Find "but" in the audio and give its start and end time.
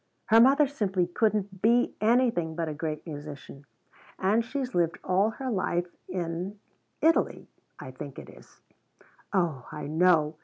2.55-2.67